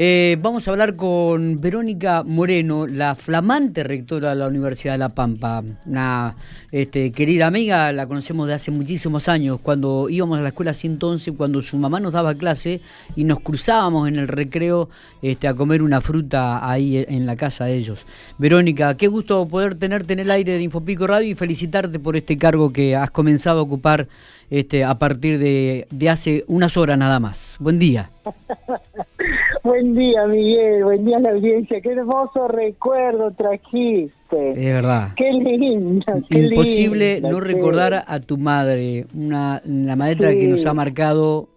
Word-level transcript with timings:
Eh, 0.00 0.36
vamos 0.40 0.68
a 0.68 0.70
hablar 0.70 0.94
con 0.94 1.60
Verónica 1.60 2.22
Moreno, 2.22 2.86
la 2.86 3.16
flamante 3.16 3.82
rectora 3.82 4.28
de 4.28 4.36
la 4.36 4.46
Universidad 4.46 4.94
de 4.94 4.98
La 4.98 5.08
Pampa. 5.08 5.64
Una 5.86 6.36
este, 6.70 7.10
querida 7.10 7.48
amiga, 7.48 7.92
la 7.92 8.06
conocemos 8.06 8.46
de 8.46 8.54
hace 8.54 8.70
muchísimos 8.70 9.28
años, 9.28 9.58
cuando 9.60 10.08
íbamos 10.08 10.38
a 10.38 10.42
la 10.42 10.50
escuela 10.50 10.72
111, 10.72 11.32
cuando 11.32 11.60
su 11.62 11.76
mamá 11.78 11.98
nos 11.98 12.12
daba 12.12 12.36
clase 12.36 12.80
y 13.16 13.24
nos 13.24 13.40
cruzábamos 13.40 14.06
en 14.06 14.14
el 14.14 14.28
recreo 14.28 14.88
este, 15.20 15.48
a 15.48 15.54
comer 15.54 15.82
una 15.82 16.00
fruta 16.00 16.70
ahí 16.70 17.04
en 17.08 17.26
la 17.26 17.34
casa 17.34 17.64
de 17.64 17.74
ellos. 17.74 18.06
Verónica, 18.38 18.96
qué 18.96 19.08
gusto 19.08 19.48
poder 19.48 19.74
tenerte 19.74 20.12
en 20.12 20.20
el 20.20 20.30
aire 20.30 20.52
de 20.52 20.62
Infopico 20.62 21.08
Radio 21.08 21.28
y 21.28 21.34
felicitarte 21.34 21.98
por 21.98 22.14
este 22.14 22.38
cargo 22.38 22.72
que 22.72 22.94
has 22.94 23.10
comenzado 23.10 23.58
a 23.58 23.62
ocupar 23.62 24.06
este, 24.48 24.84
a 24.84 24.96
partir 24.96 25.40
de, 25.40 25.88
de 25.90 26.08
hace 26.08 26.44
unas 26.46 26.76
horas 26.76 26.96
nada 26.96 27.18
más. 27.18 27.56
Buen 27.58 27.80
día. 27.80 28.12
Buen 29.64 29.94
día, 29.94 30.26
Miguel. 30.26 30.84
Buen 30.84 31.04
día 31.04 31.16
a 31.18 31.20
la 31.20 31.30
audiencia. 31.30 31.80
Qué 31.80 31.92
hermoso 31.92 32.48
recuerdo 32.48 33.32
trajiste. 33.32 34.50
Es 34.50 34.72
verdad. 34.74 35.12
Qué 35.16 35.32
lindo. 35.32 36.04
Imposible 36.30 37.20
no 37.20 37.40
recordar 37.40 38.04
a 38.06 38.20
tu 38.20 38.38
madre, 38.38 39.06
una 39.14 39.62
la 39.64 39.96
maestra 39.96 40.32
que 40.32 40.48
nos 40.48 40.66
ha 40.66 40.74
marcado 40.74 41.48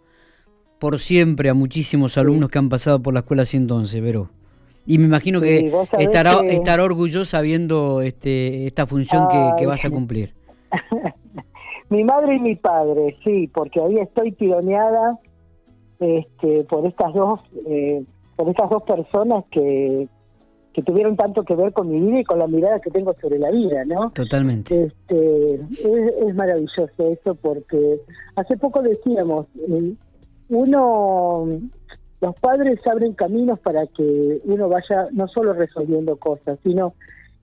por 0.79 0.99
siempre 0.99 1.49
a 1.49 1.53
muchísimos 1.53 2.17
alumnos 2.17 2.49
que 2.49 2.57
han 2.57 2.69
pasado 2.69 3.01
por 3.01 3.13
la 3.13 3.19
escuela 3.19 3.45
111, 3.45 4.01
pero 4.01 4.29
y 4.85 4.97
me 4.97 5.05
imagino 5.05 5.39
que 5.39 5.71
estará 5.99 6.33
estará 6.47 6.83
orgullosa 6.83 7.39
viendo 7.41 8.01
este 8.01 8.65
esta 8.65 8.87
función 8.87 9.27
que, 9.27 9.51
que 9.59 9.67
vas 9.67 9.85
a 9.85 9.91
cumplir. 9.91 10.33
mi 11.89 12.03
madre 12.03 12.37
y 12.37 12.39
mi 12.39 12.55
padre, 12.55 13.15
sí, 13.23 13.47
porque 13.53 13.79
ahí 13.79 13.99
estoy 13.99 14.31
tironeada 14.31 15.19
este, 16.01 16.63
por 16.63 16.85
estas 16.85 17.13
dos 17.13 17.39
eh, 17.67 18.03
por 18.35 18.49
estas 18.49 18.69
dos 18.71 18.83
personas 18.83 19.45
que, 19.51 20.09
que 20.73 20.81
tuvieron 20.81 21.15
tanto 21.15 21.43
que 21.43 21.55
ver 21.55 21.71
con 21.73 21.89
mi 21.89 21.99
vida 21.99 22.21
y 22.21 22.23
con 22.23 22.39
la 22.39 22.47
mirada 22.47 22.79
que 22.79 22.89
tengo 22.89 23.13
sobre 23.21 23.37
la 23.37 23.51
vida, 23.51 23.85
¿no? 23.85 24.09
Totalmente. 24.11 24.85
Este, 24.85 25.55
es, 25.55 26.35
maravilloso 26.35 26.91
eso 26.97 27.35
porque 27.35 28.01
hace 28.35 28.57
poco 28.57 28.81
decíamos, 28.81 29.45
eh, 29.69 29.93
uno, 30.49 31.45
los 32.19 32.35
padres 32.39 32.79
abren 32.87 33.13
caminos 33.13 33.59
para 33.59 33.85
que 33.87 34.41
uno 34.45 34.69
vaya 34.69 35.07
no 35.11 35.27
solo 35.27 35.53
resolviendo 35.53 36.17
cosas, 36.17 36.57
sino 36.63 36.95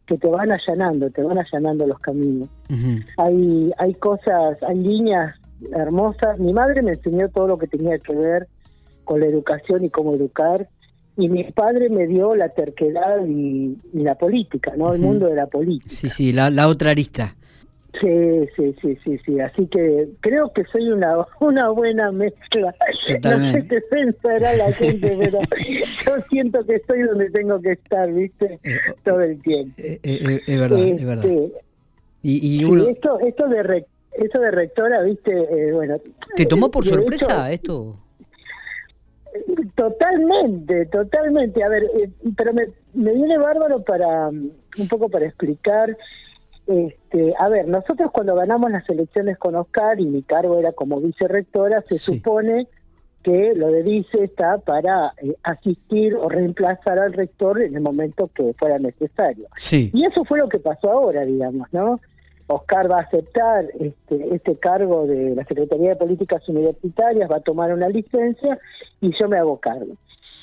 que 0.05 0.18
te 0.18 0.27
van 0.27 0.50
allanando, 0.50 1.11
te 1.11 1.22
van 1.22 1.38
allanando 1.38 1.86
los 1.86 1.98
caminos. 2.00 2.48
Hay 3.18 3.70
hay 3.78 3.94
cosas, 3.94 4.56
hay 4.66 4.78
líneas 4.78 5.36
hermosas. 5.73 6.39
Mi 6.39 6.53
madre 6.53 6.83
me 6.83 6.92
enseñó 6.92 7.28
todo 7.28 7.48
lo 7.48 7.59
que 7.59 7.67
tenía 7.67 7.98
que 7.98 8.14
ver 8.14 8.48
con 9.05 9.20
la 9.20 9.27
educación 9.27 9.84
y 9.84 9.91
cómo 9.91 10.14
educar. 10.14 10.69
Y 11.17 11.28
mi 11.28 11.42
padre 11.45 11.89
me 11.89 12.06
dio 12.06 12.37
la 12.37 12.51
terquedad 12.51 13.27
y, 13.27 13.77
la 13.92 14.14
política, 14.14 14.73
¿no? 14.77 14.95
El 14.95 15.01
mundo 15.01 15.27
de 15.27 15.34
la 15.34 15.47
política. 15.47 15.91
Sí, 15.91 16.09
sí, 16.09 16.33
la, 16.33 16.69
otra 16.69 16.92
arista. 16.92 17.34
Sí, 18.01 18.47
sí, 18.55 18.77
sí, 18.81 18.98
sí, 19.03 19.19
sí. 19.25 19.41
Así 19.41 19.67
que 19.67 20.09
creo 20.20 20.53
que 20.53 20.62
soy 20.70 20.89
una 20.91 21.17
una 21.41 21.70
buena 21.70 22.12
mezcla. 22.12 22.73
No 23.25 23.53
sé 23.53 23.67
qué 23.67 23.81
pensará 23.91 24.55
la 24.56 24.73
gente, 24.73 25.17
pero 25.19 25.41
yo 26.05 26.23
siento 26.31 26.64
que 26.64 26.77
estoy 26.77 27.03
donde 27.03 27.31
tengo 27.31 27.61
que 27.61 27.73
estar, 27.73 28.12
¿viste? 28.12 28.61
Eh, 28.62 28.79
Todo 29.03 29.23
el 29.23 29.42
tiempo. 29.42 29.75
Eh, 29.79 29.98
eh, 30.03 30.41
es 30.47 30.61
verdad, 30.61 30.79
es 30.79 31.05
verdad. 31.05 31.25
Este, 31.25 31.53
y, 32.23 32.62
y 32.62 32.91
esto, 32.91 33.19
esto 33.20 33.48
de 33.48 33.62
eso 34.12 34.41
de 34.41 34.51
rectora, 34.51 35.03
¿viste? 35.03 35.73
bueno. 35.73 35.98
¿Te 36.34 36.47
tomó 36.47 36.70
por 36.70 36.84
sorpresa 36.84 37.51
esto? 37.51 37.97
Totalmente, 39.75 40.87
totalmente. 40.87 41.62
A 41.62 41.69
ver, 41.69 41.84
eh, 41.84 42.11
pero 42.36 42.53
me, 42.53 42.69
me 42.95 43.12
viene 43.12 43.39
bárbaro 43.39 43.83
para 43.83 44.29
un 44.29 44.89
poco 44.89 45.09
para 45.09 45.27
explicar. 45.27 45.97
Este, 46.67 47.34
a 47.39 47.48
ver, 47.48 47.67
nosotros 47.67 48.11
cuando 48.12 48.34
ganamos 48.34 48.70
las 48.70 48.89
elecciones 48.91 49.39
con 49.39 49.55
Oscar 49.55 50.01
y 50.01 50.07
mi 50.07 50.23
cargo 50.23 50.58
era 50.58 50.73
como 50.73 51.01
vicerrectora, 51.01 51.83
se 51.89 51.98
supone 51.98 52.68
que 53.23 53.52
lo 53.55 53.68
de 53.68 53.83
vice 53.83 54.24
está 54.24 54.58
para 54.58 55.13
eh, 55.23 55.35
asistir 55.42 56.14
o 56.14 56.29
reemplazar 56.29 56.98
al 56.98 57.13
rector 57.13 57.63
en 57.63 57.74
el 57.74 57.80
momento 57.80 58.30
que 58.35 58.55
fuera 58.58 58.79
necesario. 58.79 59.48
Sí. 59.57 59.91
Y 59.95 60.05
eso 60.05 60.24
fue 60.24 60.39
lo 60.39 60.48
que 60.48 60.58
pasó 60.58 60.91
ahora, 60.91 61.24
digamos, 61.24 61.68
¿no? 61.73 62.01
Oscar 62.48 62.91
va 62.91 62.98
a 62.98 63.03
aceptar 63.03 63.67
este, 63.79 64.35
este 64.35 64.57
cargo 64.57 65.07
de 65.07 65.35
la 65.36 65.45
Secretaría 65.45 65.91
de 65.91 65.97
Políticas 65.97 66.47
Universitarias, 66.48 67.31
va 67.31 67.36
a 67.36 67.41
tomar 67.41 67.73
una 67.73 67.89
licencia 67.89 68.59
y 69.01 69.13
yo 69.19 69.29
me 69.29 69.39
hago 69.39 69.59
cargo. 69.59 69.95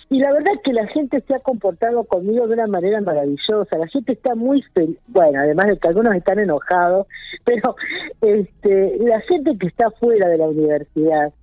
Y 0.10 0.20
la 0.20 0.32
verdad 0.32 0.54
es 0.54 0.62
que 0.62 0.72
la 0.72 0.86
gente 0.88 1.22
se 1.28 1.34
ha 1.34 1.40
comportado 1.40 2.04
conmigo 2.04 2.48
de 2.48 2.54
una 2.54 2.68
manera 2.68 3.02
maravillosa. 3.02 3.78
La 3.78 3.88
gente 3.88 4.14
está 4.14 4.36
muy 4.36 4.62
feliz. 4.74 5.00
Bueno, 5.08 5.40
además 5.40 5.66
de 5.66 5.78
que 5.78 5.88
algunos 5.88 6.16
están 6.16 6.38
enojados, 6.38 7.08
pero 7.44 7.76
este, 8.22 8.98
la 9.00 9.20
gente 9.22 9.58
que 9.58 9.68
está 9.68 9.90
fuera 9.92 10.30
de 10.30 10.38
la 10.38 10.48
universidad, 10.48 11.34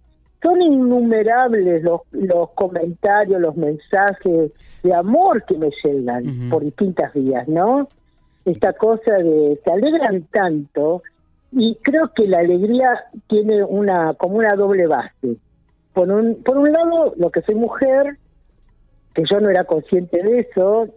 son 0.42 0.60
innumerables 0.60 1.82
los, 1.82 2.00
los 2.10 2.50
comentarios, 2.50 3.40
los 3.40 3.56
mensajes 3.56 4.52
de 4.82 4.94
amor 4.94 5.44
que 5.44 5.56
me 5.56 5.70
llegan 5.84 6.50
por 6.50 6.64
distintas 6.64 7.12
vías, 7.14 7.46
¿no? 7.46 7.88
Esta 8.44 8.72
cosa 8.72 9.14
de 9.14 9.60
se 9.64 9.70
alegran 9.70 10.22
tanto 10.32 11.02
y 11.52 11.76
creo 11.82 12.12
que 12.14 12.26
la 12.26 12.38
alegría 12.38 13.04
tiene 13.28 13.62
una 13.62 14.14
como 14.14 14.36
una 14.36 14.54
doble 14.54 14.86
base. 14.86 15.36
Por 15.92 16.10
un, 16.10 16.42
por 16.42 16.56
un 16.56 16.72
lado, 16.72 17.14
lo 17.16 17.30
que 17.30 17.42
soy 17.42 17.54
mujer, 17.54 18.16
que 19.14 19.24
yo 19.30 19.40
no 19.40 19.50
era 19.50 19.64
consciente 19.64 20.22
de 20.22 20.40
eso, 20.40 20.88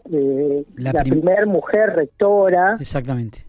la, 0.78 0.94
la 0.94 1.04
primera 1.04 1.46
mujer 1.46 1.94
rectora. 1.96 2.78
Exactamente. 2.80 3.46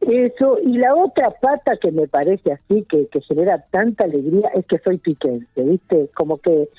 Eso, 0.00 0.58
y 0.64 0.78
la 0.78 0.94
otra 0.94 1.30
pata 1.30 1.76
que 1.76 1.92
me 1.92 2.08
parece 2.08 2.52
así, 2.52 2.86
que, 2.88 3.06
que 3.08 3.20
genera 3.20 3.62
tanta 3.70 4.04
alegría, 4.04 4.48
es 4.54 4.64
que 4.64 4.78
soy 4.78 4.96
piquense, 4.96 5.62
¿viste? 5.62 6.08
Como 6.14 6.38
que 6.38 6.70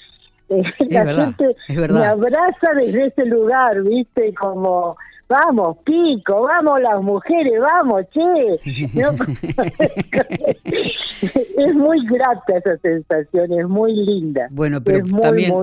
eh, 0.49 0.63
la 0.89 1.05
gente 1.05 1.55
me 1.69 2.03
abraza 2.03 2.73
desde 2.75 3.07
ese 3.07 3.25
lugar, 3.25 3.83
¿viste? 3.83 4.33
Como 4.33 4.97
vamos, 5.31 5.77
pico, 5.83 6.43
vamos 6.43 6.81
las 6.81 7.01
mujeres, 7.01 7.53
vamos, 7.59 8.03
che. 8.13 8.59
es 11.57 11.75
muy 11.75 12.05
grata 12.05 12.57
esa 12.57 12.77
sensación, 12.77 13.53
es 13.53 13.67
muy 13.67 13.93
linda. 13.93 14.47
Bueno, 14.51 14.81
pero 14.83 15.05
también, 15.21 15.53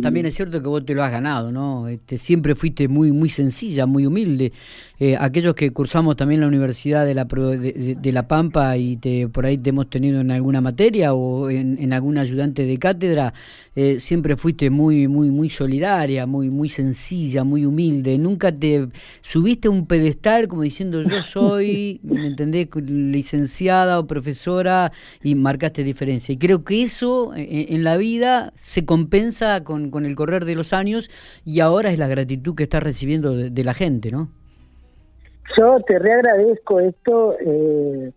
también 0.00 0.26
es 0.26 0.34
cierto 0.34 0.60
que 0.60 0.68
vos 0.68 0.84
te 0.84 0.94
lo 0.94 1.02
has 1.02 1.10
ganado, 1.10 1.50
¿no? 1.50 1.88
Este, 1.88 2.18
siempre 2.18 2.54
fuiste 2.54 2.88
muy, 2.88 3.12
muy 3.12 3.30
sencilla, 3.30 3.86
muy 3.86 4.06
humilde. 4.06 4.52
Eh, 4.98 5.14
aquellos 5.20 5.54
que 5.54 5.70
cursamos 5.72 6.16
también 6.16 6.40
la 6.40 6.46
Universidad 6.46 7.04
de 7.04 7.14
la, 7.14 7.24
de, 7.24 8.12
la 8.12 8.26
Pampa 8.26 8.78
y 8.78 8.96
te, 8.96 9.28
por 9.28 9.44
ahí 9.44 9.58
te 9.58 9.68
hemos 9.68 9.90
tenido 9.90 10.22
en 10.22 10.30
alguna 10.30 10.62
materia 10.62 11.12
o 11.12 11.50
en, 11.50 11.92
algún 11.92 12.16
ayudante 12.16 12.64
de 12.64 12.78
cátedra, 12.78 13.34
eh, 13.74 14.00
siempre 14.00 14.36
fuiste 14.36 14.70
muy, 14.70 15.06
muy, 15.06 15.30
muy 15.30 15.50
solidaria, 15.50 16.24
muy, 16.24 16.48
muy 16.48 16.70
sencilla, 16.70 17.44
muy 17.44 17.66
humilde. 17.66 18.16
Nunca 18.16 18.50
te 18.52 18.88
subiste 19.20 19.68
a 19.68 19.70
un 19.70 19.86
pedestal 19.86 20.48
como 20.48 20.62
diciendo 20.62 21.02
yo 21.02 21.22
soy, 21.22 22.00
¿me 22.02 22.28
entendés? 22.28 22.68
Licenciada 22.74 23.98
o 23.98 24.06
profesora 24.06 24.92
y 25.22 25.34
marcaste 25.34 25.84
diferencia. 25.84 26.32
Y 26.32 26.38
creo 26.38 26.64
que 26.64 26.82
eso 26.82 27.34
eh, 27.34 27.66
en, 27.70 27.84
la 27.84 27.98
vida 27.98 28.54
se 28.56 28.86
compensa 28.86 29.62
con, 29.62 29.90
con, 29.90 30.06
el 30.06 30.14
correr 30.14 30.46
de 30.46 30.54
los 30.54 30.72
años 30.72 31.10
y 31.44 31.60
ahora 31.60 31.92
es 31.92 31.98
la 31.98 32.08
gratitud 32.08 32.54
que 32.54 32.62
estás 32.62 32.82
recibiendo 32.82 33.36
de 33.36 33.64
la 33.64 33.74
gente, 33.74 34.10
¿no? 34.10 34.30
Yo 35.56 35.80
te 35.86 35.98
reagradezco 35.98 36.80
esto. 36.80 37.36
Eh, 37.38 38.12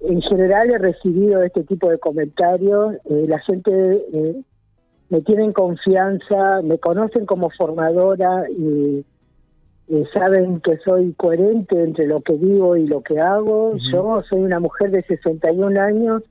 en 0.00 0.22
general 0.22 0.70
he 0.70 0.78
recibido 0.78 1.42
este 1.42 1.64
tipo 1.64 1.90
de 1.90 1.98
comentarios. 1.98 2.96
Eh, 3.06 3.26
la 3.28 3.38
gente 3.40 3.70
eh, 4.12 4.42
me 5.08 5.20
tiene 5.22 5.52
confianza, 5.52 6.62
me 6.62 6.78
conocen 6.78 7.26
como 7.26 7.50
formadora 7.50 8.44
y 8.50 9.04
saben 10.12 10.60
que 10.60 10.76
soy 10.78 11.14
coherente 11.14 11.82
entre 11.82 12.06
lo 12.06 12.20
que 12.20 12.34
digo 12.34 12.76
y 12.76 12.86
lo 12.86 13.02
que 13.02 13.18
hago. 13.18 13.74
Yo 13.90 14.22
soy 14.28 14.40
una 14.40 14.60
mujer 14.60 14.90
de 14.90 15.02
61 15.02 15.80
años 15.80 16.22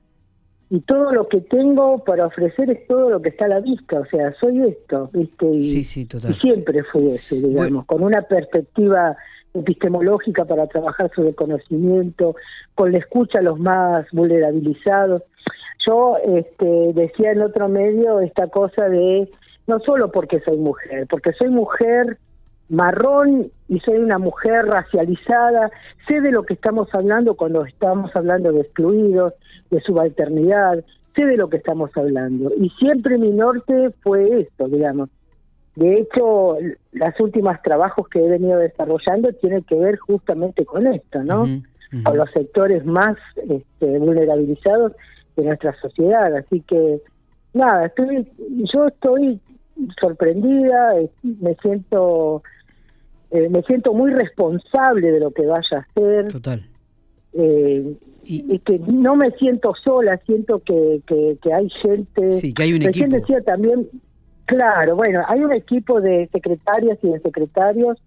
y 0.69 0.81
todo 0.81 1.13
lo 1.13 1.27
que 1.29 1.39
tengo 1.41 2.03
para 2.03 2.25
ofrecer 2.25 2.69
es 2.69 2.85
todo 2.87 3.09
lo 3.09 3.21
que 3.21 3.29
está 3.29 3.45
a 3.45 3.49
la 3.49 3.59
vista, 3.61 4.01
o 4.01 4.05
sea, 4.05 4.33
soy 4.39 4.63
esto, 4.63 5.09
¿viste? 5.13 5.45
Y, 5.47 5.69
sí, 5.69 5.83
sí, 5.83 6.05
total. 6.05 6.35
siempre 6.35 6.83
fui 6.83 7.11
eso, 7.11 7.35
digamos, 7.35 7.85
con 7.85 8.03
una 8.03 8.21
perspectiva 8.23 9.15
epistemológica 9.53 10.45
para 10.45 10.67
trabajar 10.67 11.09
sobre 11.15 11.29
el 11.29 11.35
conocimiento, 11.35 12.35
con 12.75 12.91
la 12.91 12.97
escucha 12.97 13.39
a 13.39 13.43
los 13.43 13.59
más 13.59 14.05
vulnerabilizados. 14.11 15.23
Yo 15.87 16.17
este, 16.17 16.91
decía 16.93 17.31
en 17.31 17.41
otro 17.41 17.69
medio 17.69 18.19
esta 18.19 18.47
cosa 18.47 18.89
de, 18.89 19.29
no 19.67 19.79
solo 19.79 20.11
porque 20.11 20.41
soy 20.41 20.57
mujer, 20.57 21.07
porque 21.09 21.31
soy 21.33 21.49
mujer 21.49 22.17
marrón 22.69 23.51
y 23.69 23.79
soy 23.79 23.97
una 23.97 24.17
mujer 24.17 24.65
racializada, 24.65 25.71
sé 26.07 26.21
de 26.21 26.31
lo 26.31 26.43
que 26.43 26.53
estamos 26.53 26.87
hablando 26.93 27.35
cuando 27.35 27.65
estamos 27.65 28.15
hablando 28.15 28.51
de 28.51 28.61
excluidos, 28.61 29.33
de 29.69 29.81
subalternidad, 29.81 30.83
sé 31.15 31.25
de 31.25 31.37
lo 31.37 31.49
que 31.49 31.57
estamos 31.57 31.91
hablando. 31.95 32.51
Y 32.57 32.69
siempre 32.71 33.17
mi 33.17 33.31
norte 33.31 33.91
fue 34.01 34.41
esto, 34.41 34.67
digamos. 34.67 35.09
De 35.75 35.99
hecho, 35.99 36.57
los 36.91 37.19
últimos 37.19 37.61
trabajos 37.61 38.07
que 38.09 38.19
he 38.19 38.29
venido 38.29 38.57
desarrollando 38.57 39.31
tienen 39.33 39.63
que 39.63 39.75
ver 39.75 39.97
justamente 39.97 40.65
con 40.65 40.87
esto, 40.87 41.23
¿no? 41.23 41.45
Con 42.03 42.17
los 42.17 42.31
sectores 42.31 42.83
más 42.85 43.15
este, 43.47 43.99
vulnerabilizados 43.99 44.93
de 45.35 45.43
nuestra 45.43 45.79
sociedad. 45.79 46.35
Así 46.35 46.61
que, 46.61 46.99
nada, 47.53 47.85
estoy, 47.85 48.27
yo 48.73 48.87
estoy 48.87 49.39
sorprendida, 50.01 50.95
me 51.21 51.55
siento 51.61 52.41
eh, 53.31 53.49
me 53.49 53.61
siento 53.63 53.93
muy 53.93 54.11
responsable 54.11 55.11
de 55.11 55.19
lo 55.19 55.31
que 55.31 55.45
vaya 55.45 55.77
a 55.77 55.79
hacer. 55.79 56.31
Total. 56.31 56.65
Eh, 57.33 57.95
y, 58.23 58.59
que 58.59 58.79
no 58.79 59.15
me 59.15 59.31
siento 59.31 59.73
sola, 59.83 60.17
siento 60.25 60.59
que, 60.59 61.01
que, 61.05 61.53
hay 61.53 61.69
gente. 61.81 62.33
Sí, 62.33 62.53
que 62.53 62.63
hay 62.63 62.73
un 62.73 62.83
equipo. 62.83 63.07
decía 63.07 63.41
también, 63.41 63.87
claro, 64.45 64.95
bueno, 64.97 65.23
hay 65.27 65.41
un 65.41 65.53
equipo 65.53 66.01
de 66.01 66.29
secretarias 66.33 66.97
y 67.01 67.09
de 67.09 67.19
secretarios 67.19 67.97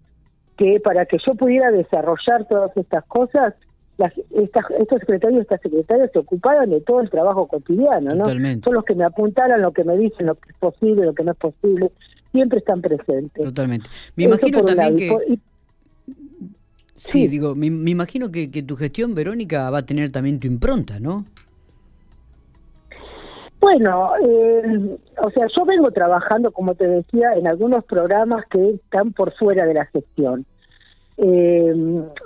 que 0.57 0.79
para 0.79 1.05
que 1.05 1.17
yo 1.25 1.33
pudiera 1.33 1.71
desarrollar 1.71 2.45
todas 2.47 2.75
estas 2.77 3.03
cosas, 3.05 3.55
las, 3.97 4.13
estas, 4.31 4.65
estos 4.77 4.99
secretarios 4.99 5.39
y 5.39 5.41
estas 5.41 5.61
secretarias 5.61 6.11
se 6.11 6.19
ocupaban 6.19 6.69
de 6.69 6.81
todo 6.81 7.01
el 7.01 7.09
trabajo 7.09 7.47
cotidiano, 7.47 8.13
¿no? 8.13 8.25
Son 8.25 8.73
los 8.73 8.83
que 8.83 8.95
me 8.95 9.05
apuntaran 9.05 9.61
lo 9.61 9.71
que 9.71 9.83
me 9.83 9.97
dicen, 9.97 10.27
lo 10.27 10.35
que 10.35 10.51
es 10.51 10.57
posible, 10.57 11.05
lo 11.05 11.15
que 11.15 11.23
no 11.23 11.31
es 11.31 11.37
posible, 11.37 11.91
siempre 12.31 12.59
están 12.59 12.81
presentes. 12.81 13.43
Totalmente. 13.43 13.89
Me 14.15 14.25
imagino 14.25 14.63
también 14.63 14.95
que... 14.95 15.39
Sí, 16.95 17.27
digo, 17.27 17.55
me, 17.55 17.67
imagino 17.67 18.31
que, 18.31 18.47
tu 18.47 18.75
gestión, 18.75 19.15
Verónica, 19.15 19.69
va 19.71 19.79
a 19.79 19.85
tener 19.85 20.11
también 20.11 20.39
tu 20.39 20.45
impronta, 20.45 20.99
¿no? 20.99 21.25
Bueno, 23.59 24.11
eh, 24.17 24.97
o 25.23 25.29
sea, 25.31 25.47
yo 25.55 25.65
vengo 25.65 25.91
trabajando, 25.91 26.51
como 26.51 26.75
te 26.75 26.87
decía, 26.87 27.33
en 27.33 27.47
algunos 27.47 27.83
programas 27.85 28.45
que 28.47 28.71
están 28.71 29.13
por 29.13 29.33
fuera 29.33 29.65
de 29.65 29.73
la 29.73 29.85
gestión. 29.85 30.45
Eh, 31.17 31.73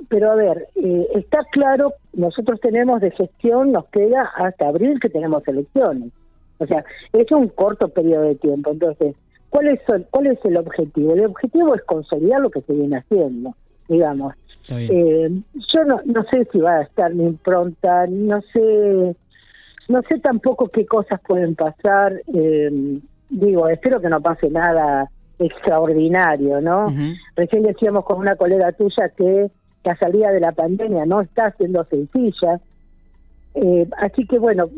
pero 0.07 0.31
a 0.31 0.35
ver, 0.35 0.67
eh, 0.75 1.07
está 1.15 1.43
claro, 1.51 1.93
nosotros 2.13 2.59
tenemos 2.61 3.01
de 3.01 3.11
gestión, 3.11 3.71
nos 3.71 3.85
queda 3.87 4.31
hasta 4.35 4.67
abril 4.67 4.99
que 4.99 5.09
tenemos 5.09 5.45
elecciones. 5.47 6.11
O 6.57 6.65
sea, 6.65 6.85
es 7.11 7.29
un 7.31 7.49
corto 7.49 7.89
periodo 7.89 8.23
de 8.23 8.35
tiempo. 8.35 8.71
Entonces, 8.71 9.15
¿cuál 9.55 9.69
es, 9.69 9.79
cuál 10.11 10.27
es 10.27 10.39
el 10.43 10.57
objetivo? 10.57 11.13
El 11.13 11.27
objetivo 11.27 11.75
es 11.75 11.81
consolidar 11.83 12.41
lo 12.41 12.49
que 12.49 12.61
se 12.61 12.73
viene 12.73 12.97
haciendo, 12.97 13.55
digamos. 13.87 14.33
Eh, 14.67 15.29
yo 15.53 15.83
no, 15.85 16.01
no 16.03 16.23
sé 16.23 16.45
si 16.51 16.59
va 16.59 16.77
a 16.77 16.81
estar 16.81 17.13
mi 17.13 17.23
impronta, 17.23 18.05
no 18.07 18.41
sé, 18.51 19.15
no 19.87 20.01
sé 20.09 20.19
tampoco 20.19 20.67
qué 20.67 20.85
cosas 20.85 21.21
pueden 21.25 21.55
pasar. 21.55 22.21
Eh, 22.33 22.99
digo, 23.29 23.69
espero 23.69 24.01
que 24.01 24.09
no 24.09 24.19
pase 24.19 24.49
nada 24.49 25.09
extraordinario, 25.39 26.59
¿no? 26.59 26.87
Recién 27.37 27.63
decíamos 27.63 28.03
con 28.03 28.19
una 28.19 28.35
colega 28.35 28.73
tuya 28.73 29.09
que 29.15 29.49
la 29.85 29.95
salida 29.95 30.31
de 30.31 30.41
la 30.41 30.51
pandemia 30.51 31.05
no 31.05 31.21
está 31.21 31.51
siendo 31.51 31.85
sencilla. 31.85 32.59
Eh, 33.53 33.87
así 33.99 34.25
que 34.27 34.37
bueno, 34.37 34.69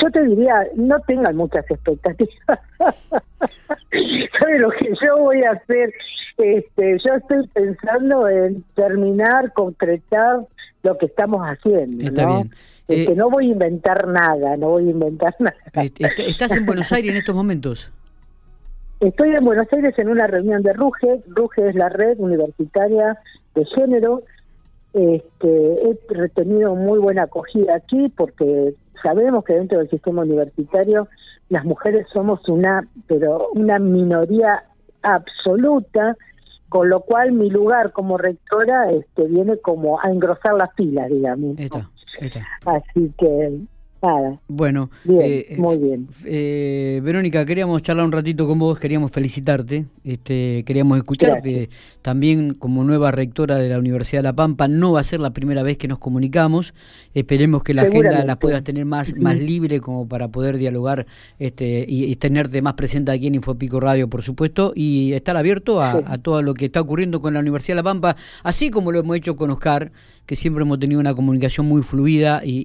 yo 0.00 0.10
te 0.12 0.22
diría, 0.22 0.54
no 0.76 1.00
tengan 1.00 1.34
muchas 1.34 1.68
expectativas. 1.68 2.60
¿Sabes 4.46 4.60
lo 4.60 4.70
que 4.70 4.88
yo 5.04 5.18
voy 5.18 5.42
a 5.42 5.52
hacer? 5.52 5.92
Este, 6.38 6.98
yo 7.04 7.14
estoy 7.14 7.46
pensando 7.48 8.28
en 8.28 8.62
terminar, 8.74 9.52
concretar 9.54 10.46
lo 10.82 10.98
que 10.98 11.06
estamos 11.06 11.40
haciendo. 11.42 12.04
Está 12.04 12.26
bien. 12.26 12.50
Este, 12.86 13.12
eh, 13.12 13.16
no 13.16 13.28
voy 13.30 13.48
a 13.48 13.52
inventar 13.52 14.06
nada, 14.06 14.56
no 14.56 14.68
voy 14.68 14.86
a 14.86 14.90
inventar 14.90 15.34
nada. 15.40 15.56
¿Estás 15.74 16.56
en 16.56 16.66
Buenos 16.66 16.92
Aires 16.92 17.10
en 17.10 17.16
estos 17.16 17.34
momentos? 17.34 17.90
Estoy 19.00 19.30
en 19.30 19.44
Buenos 19.44 19.66
Aires 19.72 19.98
en 19.98 20.08
una 20.08 20.26
reunión 20.26 20.62
de 20.62 20.72
RUGE. 20.72 21.22
RUGE 21.26 21.68
es 21.70 21.74
la 21.74 21.88
red 21.88 22.18
universitaria 22.18 23.18
de 23.54 23.64
género. 23.76 24.22
Este, 24.92 25.48
he 25.48 25.98
retenido 26.08 26.74
muy 26.74 26.98
buena 26.98 27.24
acogida 27.24 27.74
aquí 27.74 28.10
porque 28.16 28.74
sabemos 29.02 29.44
que 29.44 29.54
dentro 29.54 29.78
del 29.78 29.90
sistema 29.90 30.22
universitario 30.22 31.08
las 31.48 31.64
mujeres 31.64 32.06
somos 32.12 32.46
una, 32.48 32.86
pero 33.06 33.48
una 33.54 33.78
minoría 33.78 34.64
absoluta, 35.02 36.16
con 36.68 36.88
lo 36.88 37.00
cual 37.00 37.32
mi 37.32 37.50
lugar 37.50 37.92
como 37.92 38.18
rectora 38.18 38.90
este, 38.90 39.28
viene 39.28 39.56
como 39.58 40.00
a 40.00 40.10
engrosar 40.10 40.54
las 40.54 40.74
filas, 40.74 41.08
digamos. 41.08 41.56
Así 42.64 43.12
que 43.18 43.60
bueno, 44.48 44.90
eh, 45.08 45.54
muy 45.58 45.78
bien. 45.78 46.08
Eh, 46.24 47.00
Verónica, 47.02 47.44
queríamos 47.44 47.82
charlar 47.82 48.04
un 48.04 48.12
ratito 48.12 48.46
con 48.46 48.58
vos, 48.58 48.78
queríamos 48.78 49.10
felicitarte, 49.10 49.86
este, 50.04 50.62
queríamos 50.64 50.98
escucharte 50.98 51.70
también 52.02 52.54
como 52.54 52.84
nueva 52.84 53.10
rectora 53.10 53.56
de 53.56 53.68
la 53.68 53.78
Universidad 53.78 54.20
de 54.20 54.24
La 54.24 54.32
Pampa. 54.32 54.68
No 54.68 54.92
va 54.92 55.00
a 55.00 55.04
ser 55.04 55.20
la 55.20 55.30
primera 55.30 55.62
vez 55.62 55.78
que 55.78 55.88
nos 55.88 55.98
comunicamos. 55.98 56.74
Esperemos 57.14 57.62
que 57.62 57.74
la 57.74 57.82
agenda 57.82 58.24
la 58.24 58.38
puedas 58.38 58.62
tener 58.62 58.84
más, 58.84 59.16
más 59.16 59.36
libre 59.38 59.80
como 59.80 60.06
para 60.06 60.28
poder 60.28 60.56
dialogar 60.56 61.06
este, 61.38 61.84
y, 61.88 62.14
tenerte 62.16 62.62
más 62.62 62.74
presente 62.74 63.12
aquí 63.12 63.26
en 63.26 63.34
Infopico 63.34 63.80
Radio, 63.80 64.08
por 64.08 64.22
supuesto, 64.22 64.72
y 64.74 65.12
estar 65.12 65.36
abierto 65.36 65.82
a, 65.82 66.16
todo 66.18 66.42
lo 66.42 66.54
que 66.54 66.66
está 66.66 66.80
ocurriendo 66.80 67.20
con 67.20 67.34
la 67.34 67.40
Universidad 67.40 67.74
de 67.74 67.82
La 67.82 67.84
Pampa, 67.84 68.16
así 68.42 68.70
como 68.70 68.92
lo 68.92 69.00
hemos 69.00 69.16
hecho 69.16 69.36
con 69.36 69.50
Oscar, 69.50 69.92
que 70.26 70.36
siempre 70.36 70.62
hemos 70.62 70.78
tenido 70.78 71.00
una 71.00 71.14
comunicación 71.14 71.66
muy 71.66 71.82
fluida 71.82 72.40
y, 72.44 72.64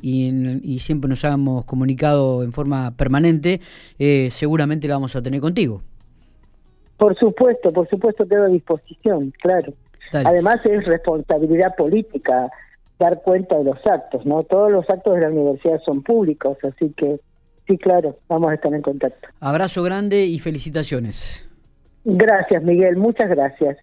y 0.64 0.80
siempre 0.80 1.08
nos 1.08 1.24
hemos 1.24 1.66
comunicado 1.66 2.44
en 2.44 2.52
forma 2.52 2.92
permanente, 2.98 3.62
eh, 4.00 4.30
seguramente 4.32 4.88
la 4.88 4.96
vamos 4.96 5.16
a 5.16 5.22
tener 5.22 5.40
contigo. 5.42 5.82
Por 6.98 7.18
supuesto, 7.18 7.72
por 7.72 7.88
supuesto 7.90 8.28
quedo 8.28 8.46
a 8.46 8.48
disposición, 8.48 9.34
claro. 9.42 9.74
Además 10.14 10.58
es 10.66 10.86
responsabilidad 10.86 11.76
política 11.76 12.50
dar 13.00 13.22
cuenta 13.24 13.58
de 13.58 13.64
los 13.64 13.80
actos, 13.86 14.26
¿no? 14.26 14.40
Todos 14.42 14.72
los 14.72 14.88
actos 14.90 15.16
de 15.16 15.22
la 15.22 15.30
universidad 15.30 15.80
son 15.84 16.04
públicos, 16.04 16.58
así 16.64 16.94
que 16.96 17.20
sí, 17.68 17.78
claro, 17.78 18.18
vamos 18.28 18.52
a 18.52 18.56
estar 18.56 18.74
en 18.74 18.82
contacto. 18.82 19.28
Abrazo 19.40 19.82
grande 19.84 20.26
y 20.26 20.38
felicitaciones. 20.40 21.48
Gracias, 22.04 22.62
Miguel, 22.64 22.98
muchas 22.98 23.30
gracias. 23.30 23.78